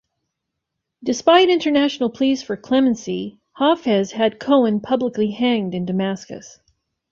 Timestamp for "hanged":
5.29-5.75